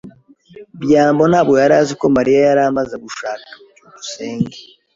[0.81, 3.47] byambo ntabwo yari azi ko Mariya yari amaze gushaka.
[3.71, 4.57] byukusenge